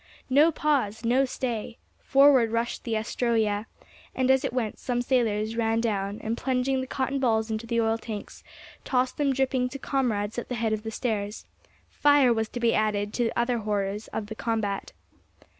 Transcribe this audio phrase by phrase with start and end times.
[0.31, 1.77] No pause, no stay!
[1.99, 3.67] Forward rushed the Astroea;
[4.15, 7.79] and, as it went, some sailors ran down, and plunging the cotton balls into the
[7.79, 8.43] oil tanks,
[8.83, 11.45] tossed them dripping to comrades at the head of the stairs:
[11.87, 14.91] fire was to be added to other horrors of the combat.